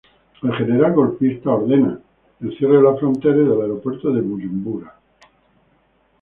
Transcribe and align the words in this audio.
El 0.41 0.51
general 0.53 0.93
golpista 0.95 1.51
ordenó 1.51 1.99
el 2.41 2.57
cierre 2.57 2.77
de 2.77 2.81
las 2.81 2.99
fronteras 2.99 3.37
y 3.37 3.49
del 3.49 3.61
aeropuerto 3.61 4.11
de 4.11 4.21
Buyumbura. 4.21 4.95